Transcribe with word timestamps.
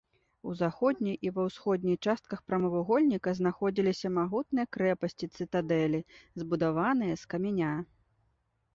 У 0.51 0.51
заходняй 0.61 1.17
і 1.27 1.31
ва 1.35 1.43
ўсходняй 1.47 1.97
частках 2.05 2.41
прамавугольніка 2.47 3.29
знаходзіліся 3.41 4.13
магутныя 4.17 4.73
крэпасці-цытадэлі, 4.79 6.05
збудаваныя 6.43 7.13
з 7.25 7.35
каменя. 7.35 7.73